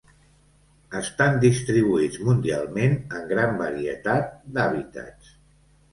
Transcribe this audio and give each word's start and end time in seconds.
Estan 0.99 1.35
distribuïts 1.43 2.21
mundialment 2.29 2.97
en 3.19 3.29
gran 3.35 3.55
varietat 3.63 4.37
d'hàbitats. 4.57 5.35